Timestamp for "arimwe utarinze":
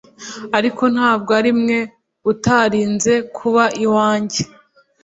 1.39-3.13